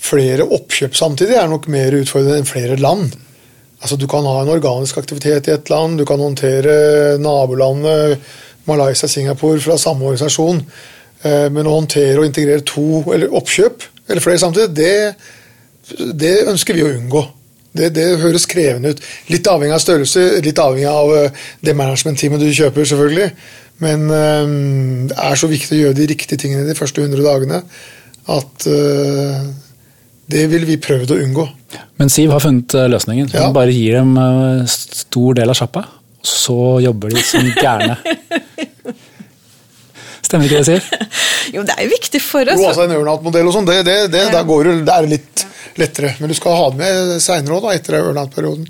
flere 0.08 0.48
oppkjøp 0.58 0.96
samtidig 0.98 1.38
er 1.38 1.50
nok 1.52 1.68
mer 1.74 1.98
utfordrende 2.00 2.42
enn 2.42 2.50
flere 2.50 2.80
land. 2.82 3.12
Altså, 3.82 3.98
du 4.00 4.08
kan 4.10 4.26
ha 4.26 4.40
en 4.42 4.54
organisk 4.56 4.98
aktivitet 4.98 5.50
i 5.50 5.54
et 5.54 5.70
land, 5.70 6.00
du 6.00 6.06
kan 6.08 6.22
håndtere 6.24 7.18
nabolandet 7.22 8.18
Malaysia, 8.68 9.10
Singapore 9.10 9.62
fra 9.62 9.78
samme 9.82 10.08
organisasjon. 10.08 10.64
Uh, 11.26 11.48
men 11.54 11.68
å 11.68 11.78
håndtere 11.78 12.22
og 12.22 12.30
integrere 12.30 12.66
to 12.66 13.04
eller 13.14 13.34
oppkjøp 13.38 13.86
eller 14.08 14.24
flere 14.24 14.40
samtidig, 14.40 14.74
det 14.78 15.37
det 15.96 16.36
ønsker 16.52 16.78
vi 16.78 16.86
å 16.86 16.94
unngå. 16.94 17.24
Det, 17.78 17.92
det, 17.94 18.06
høres 18.22 18.48
krevende 18.50 18.96
ut. 18.96 19.02
Litt 19.30 19.48
avhengig 19.52 19.76
av 19.76 19.84
størrelse, 19.84 20.24
litt 20.44 20.60
avhengig 20.62 20.88
av 20.90 21.12
eh, 21.14 21.44
det 21.62 21.76
management-teamet 21.78 22.42
du 22.42 22.50
kjøper, 22.50 22.88
selvfølgelig. 22.90 23.28
Men 23.84 24.00
øh, 24.10 24.46
det 25.12 25.18
er 25.28 25.36
så 25.38 25.50
viktig 25.52 25.76
å 25.76 25.82
gjøre 25.84 26.00
de 26.00 26.08
riktige 26.10 26.42
tingene 26.42 26.66
de 26.66 26.78
første 26.78 27.04
100 27.04 27.22
dagene 27.22 27.60
at 28.34 28.66
øh, 28.72 29.44
det 30.28 30.48
ville 30.52 30.68
vi 30.68 30.80
prøvd 30.82 31.14
å 31.14 31.20
unngå. 31.24 31.46
Men 32.02 32.10
Siv 32.12 32.34
har 32.34 32.42
funnet 32.44 32.74
løsningen. 32.90 33.30
Hun 33.32 33.40
ja. 33.40 33.52
bare 33.56 33.76
gir 33.76 33.94
dem 34.00 34.12
stor 34.68 35.38
del 35.38 35.50
av 35.54 35.58
sjappa, 35.60 35.82
så 36.26 36.82
jobber 36.84 37.14
de 37.14 37.22
som 37.24 37.46
gærne. 37.54 37.96
Stemmer 40.28 40.50
ikke 40.50 40.60
det, 40.60 40.68
Siv? 40.68 40.82
Jo, 41.56 41.62
det 41.64 41.72
er 41.78 41.86
jo 41.86 41.90
viktig 41.94 42.20
for 42.20 42.44
oss. 42.50 42.60
Jo, 42.60 42.68
altså 42.74 42.84
En 42.88 42.96
earnout-modell 42.98 43.48
og 43.48 43.54
sånn, 43.56 43.68
det, 43.70 43.78
det, 43.88 43.98
det, 44.12 44.24
ja. 44.28 44.44
det 44.44 44.96
er 44.98 45.04
litt 45.14 45.36
lettere. 45.82 46.16
Men 46.20 46.32
du 46.32 46.36
skal 46.38 46.58
ha 46.58 46.70
det 46.72 46.80
med 46.82 47.22
seinere 47.24 47.60
òg, 47.60 47.70
etter 47.74 48.00
earnout-perioden. 48.00 48.68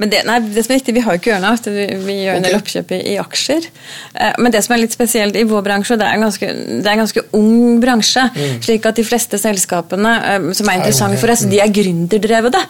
Men 0.00 0.12
det, 0.12 0.22
nei, 0.28 0.38
det 0.52 0.64
som 0.64 0.74
er 0.74 0.80
viktig, 0.80 0.94
Vi 0.96 1.04
har 1.04 1.16
jo 1.16 1.20
ikke 1.20 1.34
earnout, 1.36 1.66
vi, 1.72 1.86
vi 2.04 2.16
gjør 2.24 2.38
en 2.38 2.46
del 2.46 2.56
oppkjøp 2.58 2.94
i, 2.96 3.00
i, 3.12 3.16
aksjer. 3.20 3.68
Eh, 4.14 4.32
men 4.42 4.54
det 4.54 4.62
som 4.64 4.74
er 4.76 4.82
litt 4.82 4.94
spesielt 4.94 5.36
i 5.38 5.44
vår 5.48 5.64
bransje, 5.66 5.98
det 6.00 6.08
er 6.08 6.18
en 6.18 6.26
ganske, 6.26 6.48
er 6.48 6.90
en 6.94 7.02
ganske 7.04 7.24
ung 7.38 7.80
bransje. 7.82 8.24
Mm. 8.32 8.60
slik 8.64 8.86
at 8.88 8.98
de 8.98 9.06
fleste 9.06 9.40
selskapene 9.40 10.12
eh, 10.28 10.48
som 10.56 10.70
er 10.70 10.80
interessante 10.80 11.20
for 11.22 11.32
oss, 11.34 11.44
de 11.48 11.60
er 11.62 11.72
gründerdrevne. 11.72 12.62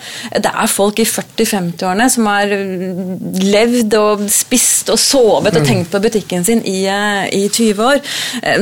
Det 0.43 0.53
er 0.53 0.71
folk 0.71 1.03
i 1.03 1.09
40-50-årene 1.09 2.09
som 2.13 2.29
har 2.31 2.53
levd 2.53 3.99
og 3.99 4.27
spist 4.33 4.93
og 4.93 5.01
sovet 5.01 5.57
og 5.57 5.65
mm. 5.65 5.69
tenkt 5.69 5.93
på 5.93 6.03
butikken 6.03 6.47
sin 6.47 6.65
i, 6.69 6.83
eh, 6.91 7.27
i 7.33 7.45
20 7.49 7.85
år. 7.87 8.03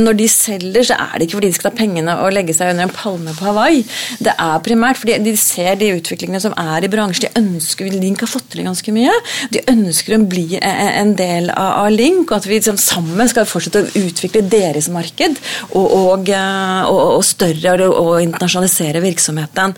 Når 0.00 0.18
de 0.18 0.28
selger, 0.30 0.86
så 0.90 0.98
er 0.98 1.18
det 1.18 1.28
ikke 1.28 1.40
fordi 1.40 1.52
de 1.52 1.58
skal 1.58 1.70
ta 1.70 1.76
pengene 1.80 2.16
og 2.24 2.34
legge 2.34 2.54
seg 2.56 2.72
under 2.72 2.88
en 2.88 2.94
palme 2.94 3.34
på 3.36 3.48
Hawaii. 3.48 3.84
Det 4.22 4.34
er 4.36 4.64
primært 4.64 5.00
fordi 5.00 5.18
de 5.24 5.36
ser 5.40 5.78
de 5.80 5.92
utviklingene 5.96 6.42
som 6.42 6.54
er 6.58 6.86
i 6.86 6.90
bransjen. 6.92 7.28
De 7.28 7.42
ønsker, 7.42 7.90
de 7.90 8.00
fått 8.30 8.48
til 8.52 8.64
ganske 8.66 8.94
mye. 8.94 9.12
De 9.54 9.62
ønsker 9.72 10.16
å 10.16 10.22
bli 10.30 10.58
en 10.60 11.14
del 11.18 11.50
av 11.54 11.90
Link, 11.92 12.30
og 12.30 12.38
at 12.40 12.48
vi 12.48 12.58
liksom 12.58 12.78
sammen 12.80 13.30
skal 13.30 13.48
fortsette 13.48 13.84
å 13.84 14.04
utvikle 14.04 14.44
deres 14.50 14.90
marked 14.92 15.38
og, 15.70 15.86
og, 15.86 16.30
og, 16.30 17.00
og 17.18 17.24
større 17.26 17.88
og 17.90 18.12
internasjonalisere 18.24 19.02
virksomheten. 19.04 19.74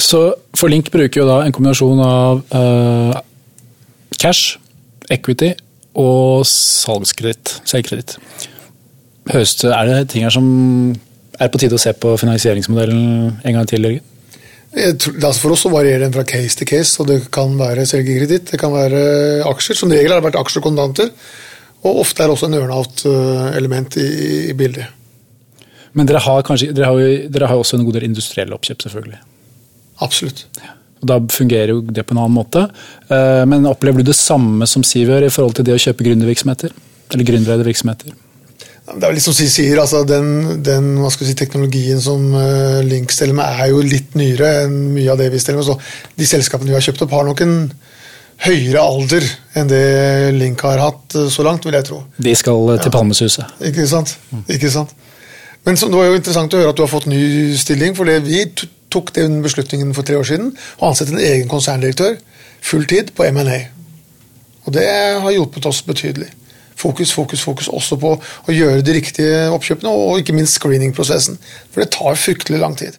Så 0.00 0.22
for 0.56 0.72
Link 0.72 0.88
bruker 0.92 1.22
jo 1.22 1.28
da 1.28 1.42
en 1.44 1.52
kombinasjon 1.54 2.00
av 2.04 2.40
uh, 2.54 3.20
cash, 4.20 4.56
equity 5.12 5.52
og 5.98 6.46
salgskreditt, 6.48 7.58
selvkreditt. 7.68 8.16
Er 9.32 9.84
det 9.86 9.98
ting 10.10 10.24
her 10.24 10.32
som 10.34 10.46
er 11.38 11.50
på 11.52 11.60
tide 11.60 11.76
å 11.76 11.82
se 11.82 11.92
på 11.92 12.16
finansieringsmodellen 12.20 13.44
en 13.44 13.58
gang 13.58 13.68
til, 13.68 13.84
Jørgen? 13.86 14.11
Altså 14.72 15.36
for 15.36 15.52
oss 15.52 15.66
så 15.66 15.70
varierer 15.72 16.06
den 16.06 16.14
fra 16.14 16.24
case 16.24 16.56
til 16.56 16.68
case. 16.70 16.96
og 17.02 17.08
Det 17.10 17.18
kan 17.34 17.52
være 17.58 17.84
selgekreditt, 17.88 18.50
det 18.52 18.60
kan 18.60 18.72
være 18.72 19.44
aksjer. 19.50 19.76
Som 19.76 19.92
regel 19.92 20.14
har 20.14 20.22
det 20.22 20.30
vært 20.30 20.40
aksjer 20.40 20.62
og 20.62 20.68
kontanter. 20.70 21.10
Og 21.82 22.02
ofte 22.04 22.22
er 22.22 22.30
det 22.30 22.36
også 22.36 22.48
en 22.48 22.58
earnout-element 22.60 23.98
i, 24.00 24.08
i, 24.50 24.54
bildet. 24.56 24.86
Men 25.92 26.08
dere 26.08 26.22
har, 26.24 26.44
kanskje, 26.46 26.70
dere 26.72 26.88
har, 26.88 27.00
jo, 27.02 27.28
dere 27.34 27.50
har 27.50 27.60
også 27.60 27.76
en 27.76 27.84
god 27.84 27.98
del 27.98 28.06
industrielle 28.06 28.54
oppkjøp, 28.56 28.86
selvfølgelig? 28.86 29.18
Absolutt. 30.06 30.46
Ja. 30.62 30.76
Og 31.02 31.08
Da 31.10 31.18
fungerer 31.34 31.74
jo 31.74 31.80
det 31.82 32.06
på 32.06 32.14
en 32.14 32.22
annen 32.22 32.36
måte. 32.38 32.68
Eh, 33.10 33.42
men 33.50 33.66
opplever 33.68 34.00
du 34.00 34.12
det 34.12 34.16
samme 34.16 34.68
som 34.70 34.86
Siv 34.86 35.10
gjør 35.10 35.26
i 35.26 35.32
forhold 35.34 35.58
til 35.58 35.66
det 35.66 35.74
å 35.74 35.82
kjøpe 35.82 36.06
gründervirksomheter? 36.06 36.72
Eller 37.12 37.28
gründereide 37.28 37.66
virksomheter? 37.66 38.14
Det 38.92 39.06
er 39.08 39.14
litt 39.16 39.24
som 39.24 39.34
Siv 39.36 39.48
sier, 39.48 39.78
altså 39.80 40.02
den, 40.08 40.60
den 40.64 40.90
si, 41.14 41.34
teknologien 41.38 42.00
som 42.02 42.24
uh, 42.34 42.82
Link 42.84 43.12
steller 43.14 43.36
med, 43.36 43.60
er 43.62 43.70
jo 43.72 43.80
litt 43.84 44.16
nyere 44.18 44.50
enn 44.64 44.76
mye 44.96 45.12
av 45.12 45.20
det 45.20 45.30
vi 45.32 45.40
steller 45.40 45.62
med. 45.62 45.68
Så 45.68 46.18
de 46.18 46.28
selskapene 46.28 46.72
vi 46.72 46.76
har 46.76 46.84
kjøpt 46.84 47.06
opp, 47.06 47.14
har 47.16 47.28
nok 47.28 47.40
en 47.44 47.56
høyere 48.42 48.82
alder 48.82 49.24
enn 49.58 49.70
det 49.70 49.86
Link 50.36 50.64
har 50.66 50.82
hatt 50.82 51.16
uh, 51.16 51.28
så 51.32 51.46
langt, 51.46 51.64
vil 51.68 51.78
jeg 51.78 51.88
tro. 51.88 52.02
De 52.18 52.34
skal 52.36 52.68
uh, 52.68 52.76
til 52.76 52.90
ja. 52.90 52.96
Palmesuset. 52.98 53.56
Ikke 53.70 53.88
sant. 53.88 54.16
Mm. 54.32 54.44
Ikke 54.58 54.72
sant. 54.74 54.92
Men 55.64 55.78
så, 55.78 55.88
det 55.88 55.98
var 56.00 56.10
jo 56.10 56.18
interessant 56.18 56.54
å 56.54 56.60
høre 56.60 56.74
at 56.74 56.78
du 56.78 56.84
har 56.84 56.90
fått 56.90 57.08
ny 57.08 57.22
stilling, 57.60 57.96
for 57.96 58.10
vi 58.26 58.44
tok 58.92 59.14
den 59.16 59.40
beslutningen 59.44 59.94
for 59.96 60.04
tre 60.04 60.18
år 60.18 60.26
siden 60.28 60.52
å 60.80 60.90
ansette 60.90 61.14
en 61.14 61.22
egen 61.22 61.48
konserndirektør 61.48 62.18
full 62.62 62.84
tid 62.90 63.14
på 63.16 63.24
M&A. 63.30 63.62
Og 64.66 64.74
det 64.76 64.86
har 65.22 65.34
hjulpet 65.34 65.66
oss 65.70 65.80
betydelig 65.86 66.28
fokus, 66.82 67.14
fokus, 67.14 67.44
fokus 67.46 67.70
også 67.72 67.98
på 68.02 68.12
å 68.18 68.54
gjøre 68.54 68.84
de 68.84 68.96
riktige 68.98 69.48
oppkjøpene, 69.54 69.90
og 69.90 70.22
ikke 70.22 70.36
minst 70.36 70.58
screeningprosessen. 70.58 71.38
For 71.70 71.84
det 71.84 71.92
tar 71.94 72.18
fryktelig 72.18 72.60
lang 72.62 72.76
tid. 72.78 72.98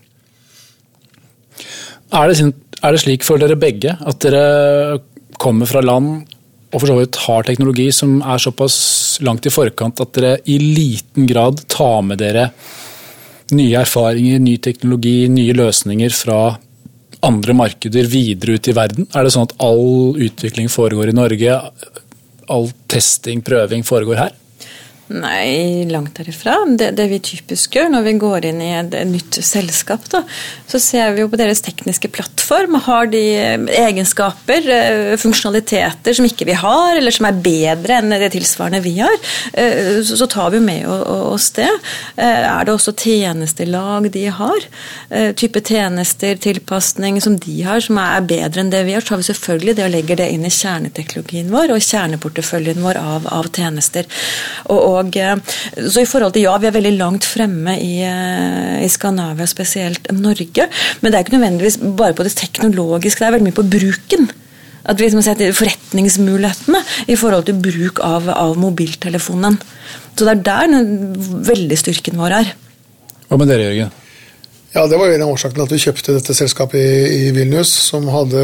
Er 2.13 2.29
det, 2.29 2.39
er 2.79 2.93
det 2.93 3.01
slik 3.01 3.25
for 3.25 3.41
dere 3.41 3.57
begge 3.59 3.97
at 3.99 4.21
dere 4.23 5.01
kommer 5.41 5.69
fra 5.69 5.81
land 5.83 6.23
og 6.73 6.81
for 6.81 6.89
så 6.89 6.97
vidt 6.97 7.19
har 7.27 7.45
teknologi 7.45 7.87
som 7.93 8.17
er 8.25 8.41
såpass 8.41 8.75
langt 9.25 9.45
i 9.45 9.53
forkant 9.53 10.01
at 10.01 10.13
dere 10.17 10.37
i 10.49 10.57
liten 10.57 11.27
grad 11.29 11.61
tar 11.69 12.01
med 12.05 12.21
dere 12.21 12.47
nye 13.53 13.81
erfaringer, 13.83 14.39
ny 14.41 14.55
teknologi, 14.63 15.27
nye 15.29 15.53
løsninger 15.53 16.15
fra 16.17 16.39
andre 17.23 17.55
markeder 17.55 18.09
videre 18.09 18.57
ut 18.57 18.67
i 18.67 18.75
verden? 18.75 19.07
Er 19.13 19.25
det 19.25 19.33
sånn 19.35 19.45
at 19.45 19.53
all 19.63 20.17
utvikling 20.17 20.71
foregår 20.71 21.11
i 21.11 21.17
Norge? 21.17 21.59
All 22.49 22.71
testing, 22.87 23.43
prøving 23.45 23.85
foregår 23.85 24.15
her? 24.15 24.29
Nei, 25.13 25.85
langt 25.91 26.15
derifra. 26.17 26.55
Det, 26.65 26.87
det, 26.97 27.05
vi 27.11 27.19
typisk 27.21 27.75
gjør 27.77 27.91
når 27.93 28.05
vi 28.07 28.13
går 28.21 28.45
inn 28.49 28.61
i 28.65 28.71
et, 28.79 28.95
nytt 29.05 29.37
selskap, 29.45 30.07
da, 30.09 30.23
så 30.69 30.79
ser 30.81 31.13
vi 31.13 31.21
jo 31.21 31.29
på 31.29 31.37
deres 31.37 31.61
tekniske 31.61 32.09
plattform. 32.15 32.79
Har 32.87 33.11
de 33.11 33.21
eh, 33.37 33.67
egenskaper, 33.83 34.69
eh, 34.73 35.13
funksjonaliteter 35.21 36.17
som 36.17 36.25
ikke 36.25 36.47
vi 36.49 36.55
har, 36.57 36.95
eller 36.97 37.13
som 37.13 37.27
er 37.29 37.41
bedre 37.45 37.99
enn 37.99 38.15
det 38.15 38.31
tilsvarende 38.33 38.81
vi 38.81 38.95
har, 39.03 39.13
eh, 39.53 40.01
så 40.01 40.27
tar 40.31 40.55
vi 40.55 40.63
med 40.63 40.89
oss 40.89 41.51
det. 41.59 41.69
Er 42.17 42.65
det 42.65 42.73
også 42.73 42.95
tjenestelag 42.97 44.09
de 44.13 44.25
har? 44.33 44.65
Type 45.37 45.61
tjenester, 45.65 46.37
tilpasning 46.41 47.19
som 47.21 47.35
de 47.37 47.59
har, 47.65 47.83
som 47.85 47.99
er 48.01 48.25
bedre 48.25 48.63
enn 48.63 48.71
det 48.73 48.81
vi 48.87 48.95
har, 48.97 49.05
så 49.05 49.13
har 49.13 49.21
vi 49.21 49.29
selvfølgelig 49.29 49.77
det 49.77 49.85
og 49.85 49.93
legger 49.93 50.21
det 50.23 50.29
inn 50.33 50.47
i 50.47 50.53
kjerneteknologien 50.53 51.51
vår 51.53 51.75
og 51.75 51.85
kjerneporteføljen 51.85 52.81
vår 52.81 53.01
av, 53.01 53.29
av 53.29 53.51
tjenester. 53.53 54.09
og, 54.71 54.79
og 54.79 55.02
og, 55.03 55.17
eh, 55.17 55.35
så 55.89 56.03
i 56.03 56.09
forhold 56.09 56.33
til 56.33 56.47
ja, 56.47 56.55
vi 56.57 56.69
er 56.69 56.75
veldig 56.75 56.93
langt 56.97 57.27
fremme 57.27 57.75
i, 57.79 58.01
eh, 58.07 58.83
i 58.83 58.89
Skandinavia, 58.91 59.45
spesielt 59.49 60.11
Norge. 60.11 60.69
Men 61.01 61.11
det 61.11 61.17
er 61.17 61.25
ikke 61.25 61.37
nødvendigvis 61.37 61.79
bare 61.97 62.15
på 62.17 62.23
det 62.23 62.35
teknologiske, 62.39 63.19
det 63.19 63.27
er 63.27 63.37
veldig 63.37 63.49
mye 63.49 63.61
på 63.61 63.69
bruken. 63.77 64.31
At 64.83 64.99
vi 64.99 65.05
liksom 65.05 65.21
har 65.21 65.29
sett 65.29 65.55
forretningsmulighetene 65.55 66.79
i 67.07 67.15
forhold 67.15 67.45
til 67.47 67.55
bruk 67.55 68.01
av, 68.03 68.27
av 68.29 68.57
mobiltelefonen. 68.59 69.55
Så 70.15 70.25
det 70.25 70.33
er 70.33 70.43
der 70.43 70.73
den 70.73 71.13
veldig 71.47 71.77
styrken 71.79 72.19
vår 72.19 72.35
er. 72.41 72.55
Hva 73.29 73.39
med 73.39 73.47
dere, 73.47 73.69
Jørgen? 73.69 73.93
Ja, 74.73 74.87
Det 74.87 74.97
var 74.97 75.07
en 75.13 75.21
av 75.21 75.29
årsakene 75.29 75.63
til 75.63 75.63
at 75.63 75.71
vi 75.71 75.83
kjøpte 75.85 76.17
dette 76.17 76.35
selskapet 76.35 76.81
i, 76.81 77.27
i 77.27 77.31
Vilnius, 77.31 77.71
som 77.91 78.07
hadde 78.09 78.41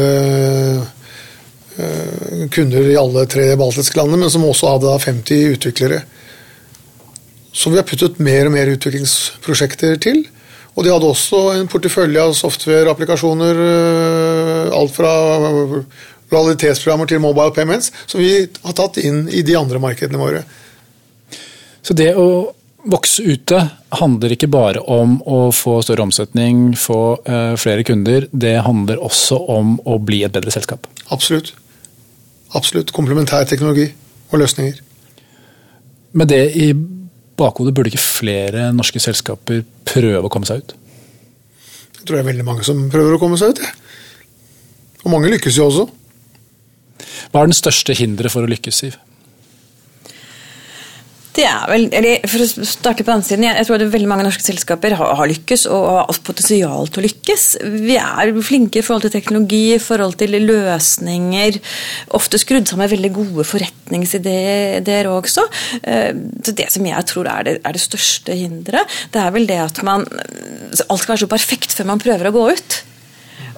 øh, 1.76 2.48
kunder 2.54 2.88
i 2.88 2.96
alle 2.96 3.26
tre 3.26 3.50
baltiske 3.58 3.98
landene, 3.98 4.22
men 4.22 4.32
som 4.32 4.46
også 4.46 4.76
hadde 4.76 4.96
50 5.04 5.56
utviklere. 5.56 6.04
Så 7.52 7.70
vi 7.70 7.80
har 7.80 7.86
puttet 7.86 8.20
mer 8.22 8.46
og 8.46 8.54
mer 8.54 8.70
utviklingsprosjekter 8.70 9.98
til. 10.02 10.22
Og 10.76 10.86
de 10.86 10.92
hadde 10.92 11.08
også 11.10 11.40
en 11.56 11.68
portefølje 11.70 12.22
av 12.22 12.36
software-applikasjoner, 12.38 13.58
øh, 13.64 14.70
alt 14.78 14.94
fra 14.94 15.10
lojalitetsprogrammer 16.30 17.10
til 17.10 17.20
mobile 17.20 17.52
payments, 17.54 17.90
som 18.06 18.22
vi 18.22 18.46
har 18.46 18.76
tatt 18.78 19.00
inn 19.02 19.24
i 19.28 19.42
de 19.42 19.56
andre 19.58 19.80
markedene 19.82 20.20
våre. 20.20 20.44
Så 21.82 21.96
det 21.96 22.12
å 22.14 22.52
vokse 22.90 23.24
ute 23.26 23.58
handler 23.98 24.36
ikke 24.36 24.48
bare 24.48 24.80
om 24.88 25.18
å 25.28 25.40
få 25.52 25.80
større 25.84 26.06
omsetning, 26.06 26.70
få 26.78 27.00
øh, 27.18 27.56
flere 27.60 27.84
kunder, 27.84 28.28
det 28.32 28.60
handler 28.64 29.02
også 29.02 29.40
om 29.58 29.74
å 29.84 29.98
bli 29.98 30.22
et 30.24 30.32
bedre 30.32 30.54
selskap? 30.54 30.86
Absolutt. 31.10 31.52
Absolutt. 32.54 32.94
Komplementær 32.94 33.44
teknologi 33.50 33.90
og 34.30 34.40
løsninger. 34.40 34.80
Med 36.14 36.30
det 36.30 36.44
i 36.58 36.70
bakhodet, 37.40 37.74
burde 37.76 37.92
ikke 37.92 38.02
flere 38.04 38.70
norske 38.76 39.02
selskaper 39.02 39.64
prøve 39.88 40.26
å 40.28 40.32
komme 40.32 40.48
seg 40.48 40.62
ut? 40.62 40.74
Jeg 41.98 42.06
tror 42.06 42.16
det 42.16 42.22
er 42.22 42.30
veldig 42.30 42.46
mange 42.46 42.64
som 42.66 42.86
prøver 42.92 43.16
å 43.16 43.20
komme 43.22 43.38
seg 43.40 43.54
ut. 43.54 43.62
Ja. 43.64 43.72
Og 45.04 45.12
mange 45.14 45.30
lykkes 45.32 45.56
jo 45.56 45.68
også. 45.68 45.86
Hva 47.30 47.42
er 47.42 47.50
den 47.50 47.56
største 47.56 47.96
hinderet 47.96 48.32
for 48.32 48.44
å 48.44 48.50
lykkes, 48.50 48.82
Siv? 48.82 48.96
Det 51.40 51.46
er 51.48 51.70
vel, 51.70 51.86
eller 51.96 52.26
For 52.28 52.44
å 52.44 52.66
starte 52.68 53.04
på 53.04 53.12
den 53.14 53.22
siden, 53.24 53.46
jeg 53.48 53.66
tror 53.66 53.78
at 53.78 53.92
veldig 53.94 54.08
mange 54.10 54.26
norske 54.26 54.44
selskaper 54.44 54.92
har, 54.98 55.14
har 55.16 55.30
lykkes 55.30 55.64
og 55.72 55.86
har 55.88 56.20
potensial 56.26 56.90
til 56.90 57.00
å 57.00 57.04
lykkes. 57.06 57.44
Vi 57.86 57.96
er 57.96 58.32
flinke 58.44 58.80
i 58.80 58.84
forhold 58.84 59.06
til 59.06 59.14
teknologi, 59.14 59.62
i 59.76 59.80
forhold 59.80 60.18
til 60.20 60.36
løsninger. 60.44 61.56
Ofte 62.18 62.40
skrudd 62.42 62.68
sammen 62.68 62.84
med 62.84 62.92
veldig 62.92 63.12
gode 63.16 63.46
forretningsideer 63.48 65.08
også. 65.08 65.46
Eh, 65.80 66.12
så 66.44 66.56
Det 66.60 66.68
som 66.74 66.86
jeg 66.86 67.08
tror 67.08 67.32
er 67.32 67.48
det, 67.48 67.56
er 67.64 67.76
det 67.76 67.84
største 67.86 68.36
hinderet, 68.36 69.00
det 69.14 69.24
er 69.24 69.34
vel 69.34 69.48
det 69.48 69.60
at 69.64 69.82
man 69.86 70.04
Alt 70.10 71.02
skal 71.02 71.14
være 71.14 71.24
så 71.24 71.30
perfekt 71.30 71.74
før 71.74 71.88
man 71.88 72.02
prøver 72.02 72.28
å 72.28 72.34
gå 72.34 72.44
ut. 72.52 72.80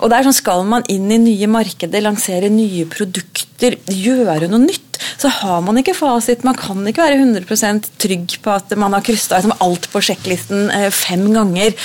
Og 0.03 0.11
der 0.11 0.27
sånn 0.27 0.35
Skal 0.35 0.65
man 0.67 0.87
inn 0.91 1.11
i 1.15 1.21
nye 1.21 1.49
markeder, 1.51 2.03
lansere 2.03 2.51
nye 2.51 2.87
produkter, 2.91 3.77
gjøre 3.87 4.49
noe 4.51 4.65
nytt, 4.65 4.99
så 5.21 5.31
har 5.31 5.61
man 5.63 5.79
ikke 5.79 5.95
fasit. 5.95 6.43
Man 6.47 6.57
kan 6.59 6.81
ikke 6.89 7.05
være 7.05 7.21
100% 7.21 7.89
trygg 8.03 8.37
på 8.43 8.51
at 8.55 8.73
man 8.79 8.95
har 8.97 9.05
kryssa 9.07 9.39
liksom 9.39 9.55
alt 9.63 9.87
på 9.93 10.03
sjekklisten 10.03 10.71
eh, 10.75 10.89
fem 10.95 11.23
ganger. 11.35 11.77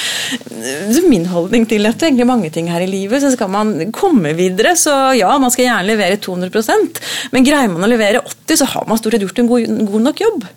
Så 0.90 1.04
min 1.06 1.28
holdning 1.30 1.68
til 1.70 1.86
dette, 1.86 2.08
egentlig 2.10 2.30
mange 2.30 2.52
ting 2.54 2.72
her 2.72 2.82
i 2.82 2.90
livet, 2.90 3.22
så 3.22 3.32
skal 3.36 3.52
man 3.54 3.92
komme 3.96 4.34
videre. 4.38 4.74
Så 4.80 4.94
ja, 5.20 5.30
man 5.42 5.54
skal 5.54 5.68
gjerne 5.68 5.90
levere 5.92 6.22
200% 6.22 6.98
men 7.34 7.46
greier 7.46 7.70
man 7.72 7.86
å 7.86 7.90
levere 7.90 8.24
80 8.24 8.62
så 8.62 8.70
har 8.74 8.88
man 8.90 9.00
stort 9.00 9.16
sett 9.16 9.26
gjort 9.26 9.42
en 9.44 9.50
god, 9.52 9.76
god 9.92 10.06
nok 10.10 10.24
jobb. 10.24 10.48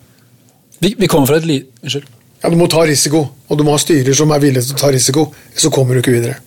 Vi, 0.81 0.95
vi 0.97 1.09
kommer 1.09 1.29
fra 1.29 1.41
et 1.41 1.47
liv... 1.49 1.67
Unnskyld. 1.83 2.07
Ja, 2.41 2.49
Du 2.49 2.57
må 2.57 2.65
ta 2.71 2.81
risiko, 2.89 3.27
og 3.47 3.57
du 3.59 3.65
må 3.67 3.75
ha 3.75 3.81
styrer 3.81 4.17
som 4.17 4.31
er 4.33 4.41
villige 4.41 4.65
til 4.65 4.77
å 4.77 4.81
ta 4.81 4.89
risiko. 4.93 5.27
Så 5.53 5.69
kommer 5.73 5.93
du 5.93 6.01
ikke 6.01 6.15
videre. 6.15 6.39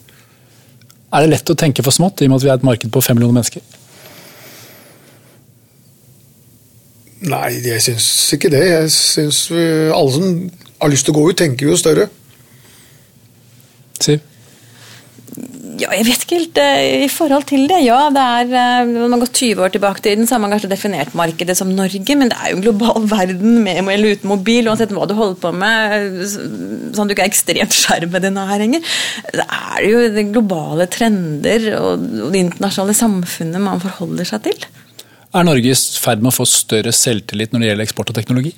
Er 1.14 1.22
det 1.22 1.30
lett 1.30 1.50
å 1.52 1.54
tenke 1.58 1.84
for 1.86 1.94
smått, 1.94 2.20
i 2.20 2.26
og 2.26 2.34
med 2.34 2.40
at 2.40 2.44
vi 2.44 2.50
er 2.50 2.58
et 2.58 2.66
marked 2.66 2.90
på 2.90 3.02
fem 3.04 3.16
millioner 3.18 3.38
mennesker? 3.38 3.62
Nei, 7.24 7.54
jeg 7.64 7.80
syns 7.80 8.08
ikke 8.36 8.50
det. 8.52 8.64
Jeg 8.66 8.90
syns 8.92 9.46
alle 9.54 10.12
som 10.12 10.34
har 10.82 10.92
lyst 10.92 11.06
til 11.06 11.14
å 11.14 11.20
gå 11.20 11.28
ut, 11.30 11.38
tenker 11.38 11.70
jo 11.70 11.78
større. 11.80 12.10
Siv? 14.02 14.20
Ja, 15.80 15.90
jeg 15.96 16.04
vet 16.06 16.24
ikke 16.24 16.36
helt 16.38 16.58
uh, 16.60 16.82
i 17.04 17.08
forhold 17.10 17.46
til 17.48 17.64
det. 17.70 17.80
Ja, 17.82 17.98
det 18.14 18.22
er, 18.22 18.50
uh, 18.84 18.90
Når 18.90 19.10
man 19.10 19.22
går 19.24 19.30
20 19.32 19.64
år 19.64 19.72
tilbake 19.74 20.04
til 20.04 20.18
den, 20.18 20.28
så 20.28 20.36
har 20.36 20.42
man 20.44 20.54
kanskje 20.54 20.70
definert 20.70 21.14
markedet 21.18 21.56
som 21.58 21.72
Norge, 21.74 22.16
men 22.18 22.30
det 22.30 22.38
er 22.38 22.52
jo 22.52 22.58
en 22.60 22.66
global 22.66 23.08
verden 23.16 23.58
med 23.64 23.80
eller 23.94 24.14
uten 24.14 24.30
mobil, 24.30 24.68
uansett 24.70 24.94
hva 24.94 25.08
du 25.10 25.16
holder 25.18 25.40
på 25.42 25.52
med, 25.56 26.22
sånn 26.30 27.04
at 27.04 27.10
du 27.10 27.16
ikke 27.16 27.26
er 27.26 27.32
ekstremt 27.32 27.78
skjermet 27.80 28.28
her, 28.34 28.64
Henger. 28.64 28.94
Det 29.34 29.48
er 29.48 29.88
jo 29.88 30.04
de 30.14 30.26
globale 30.30 30.86
trender 30.92 31.68
og, 31.80 32.06
det 32.34 32.44
internasjonale 32.44 32.96
samfunnet 32.96 33.62
man 33.62 33.82
forholder 33.82 34.28
seg 34.28 34.46
til. 34.46 34.68
Er 35.34 35.46
Norge 35.46 35.72
i 35.72 35.74
ferd 35.98 36.22
med 36.22 36.30
å 36.30 36.36
få 36.36 36.46
større 36.46 36.94
selvtillit 36.94 37.52
når 37.52 37.64
det 37.64 37.70
gjelder 37.72 37.88
eksport 37.88 38.12
og 38.12 38.18
teknologi? 38.20 38.54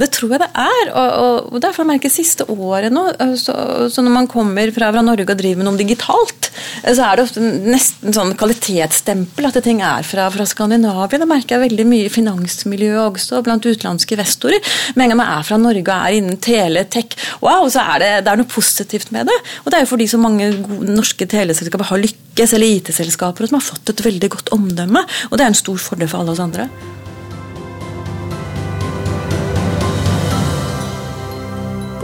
Det 0.00 0.10
tror 0.14 0.34
jeg 0.34 0.42
det 0.42 0.50
er. 0.64 0.92
og, 0.94 1.52
og 1.54 1.62
derfor 1.62 1.86
merker 1.88 2.10
jeg 2.10 2.16
siste 2.18 2.46
året 2.50 2.92
nå, 2.94 3.06
så, 3.40 3.54
så, 3.90 4.04
når 4.04 4.14
man 4.14 4.28
kommer 4.30 4.70
fra, 4.74 4.90
fra, 4.94 5.02
Norge 5.04 5.26
og 5.26 5.40
driver 5.40 5.60
med 5.60 5.68
noe 5.68 5.80
digitalt, 5.80 6.50
så 6.84 7.06
er 7.06 7.16
det 7.16 7.26
ofte 7.26 7.42
nesten 7.42 8.14
sånn 8.16 8.34
kvalitetsstempel 8.38 9.48
at 9.48 9.60
ting 9.64 9.82
er 9.84 10.06
fra, 10.06 10.28
fra 10.32 10.46
Skandinavia. 10.48 11.20
Det 11.20 11.28
merker 11.30 11.56
jeg 11.56 11.64
veldig 11.68 11.86
mye 11.88 12.08
i 12.08 12.12
finansmiljøet 12.12 13.02
også, 13.04 13.42
blant 13.46 13.66
utenlandske 13.66 14.16
investorer. 14.16 14.74
Med 14.94 15.06
en 15.06 15.14
gang 15.14 15.20
man 15.22 15.32
er 15.36 15.46
fra 15.46 15.60
Norge 15.60 15.84
og 15.84 15.94
er 15.94 16.18
innen 16.18 16.40
tele, 16.42 16.86
tech, 16.90 17.16
wow, 17.44 17.68
så 17.72 17.84
er 17.94 18.02
det, 18.02 18.10
det 18.26 18.32
er 18.32 18.40
noe 18.40 18.50
positivt 18.50 19.12
med 19.14 19.30
det. 19.30 19.38
Og 19.64 19.70
det 19.70 19.78
er 19.78 19.86
jo 19.86 19.92
fordi 19.94 20.08
så 20.10 20.20
mange 20.20 20.50
gode 20.64 20.96
norske 20.96 21.28
teleselskaper 21.30 21.90
har 21.92 22.02
lykkes, 22.04 22.56
eller 22.56 22.78
IT-selskaper, 22.80 23.50
som 23.50 23.60
har 23.60 23.68
fått 23.68 23.94
et 23.94 24.04
veldig 24.06 24.32
godt 24.36 24.52
omdømme. 24.56 25.06
Og 25.30 25.38
det 25.38 25.46
er 25.46 25.54
en 25.54 25.64
stor 25.64 25.80
fordel 25.80 26.10
for 26.10 26.22
alle 26.22 26.36
oss 26.36 26.44
andre. 26.44 26.68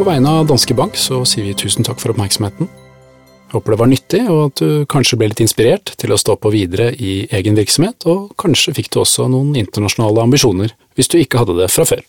På 0.00 0.04
vegne 0.08 0.30
av 0.32 0.46
Danske 0.48 0.72
Bank 0.72 0.94
så 0.96 1.18
sier 1.28 1.44
vi 1.44 1.50
tusen 1.52 1.84
takk 1.84 1.98
for 2.00 2.14
oppmerksomheten. 2.14 2.70
Håper 3.52 3.74
det 3.74 3.78
var 3.82 3.88
nyttig, 3.90 4.20
og 4.32 4.38
at 4.46 4.62
du 4.62 4.86
kanskje 4.88 5.18
ble 5.20 5.28
litt 5.28 5.42
inspirert 5.44 5.92
til 6.00 6.14
å 6.14 6.16
stå 6.16 6.38
på 6.40 6.52
videre 6.54 6.86
i 6.96 7.26
egen 7.36 7.58
virksomhet, 7.58 8.06
og 8.08 8.30
kanskje 8.40 8.72
fikk 8.78 8.88
du 8.94 9.02
også 9.02 9.26
noen 9.28 9.52
internasjonale 9.60 10.24
ambisjoner 10.24 10.72
hvis 10.96 11.12
du 11.12 11.18
ikke 11.20 11.42
hadde 11.42 11.58
det 11.60 11.68
fra 11.68 11.84
før. 11.84 12.00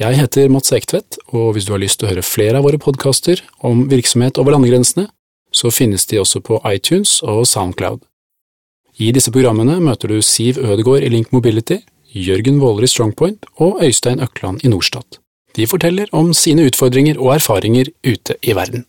Jeg 0.00 0.16
heter 0.16 0.48
Mats 0.48 0.72
Ektvedt, 0.72 1.20
og 1.36 1.52
hvis 1.52 1.68
du 1.68 1.76
har 1.76 1.84
lyst 1.84 2.00
til 2.00 2.08
å 2.08 2.14
høre 2.14 2.24
flere 2.24 2.62
av 2.62 2.64
våre 2.64 2.80
podkaster 2.80 3.44
om 3.60 3.84
virksomhet 3.92 4.40
over 4.40 4.56
landegrensene, 4.56 5.10
så 5.52 5.68
finnes 5.68 6.08
de 6.08 6.24
også 6.24 6.40
på 6.40 6.62
iTunes 6.72 7.18
og 7.20 7.44
Soundcloud. 7.52 8.00
I 8.96 9.12
disse 9.12 9.28
programmene 9.28 9.76
møter 9.84 10.08
du 10.08 10.22
Siv 10.24 10.56
Ødegård 10.56 11.04
i 11.04 11.12
Link 11.12 11.36
Mobility, 11.36 11.82
Jørgen 12.16 12.64
Våler 12.64 12.88
i 12.88 12.94
Strongpoint 12.96 13.44
og 13.60 13.84
Øystein 13.84 14.24
Økland 14.24 14.64
i 14.64 14.72
Norstat. 14.72 15.20
De 15.56 15.66
forteller 15.66 16.08
om 16.12 16.32
sine 16.32 16.64
utfordringer 16.68 17.20
og 17.20 17.34
erfaringer 17.34 17.90
ute 18.06 18.36
i 18.42 18.54
verden. 18.56 18.86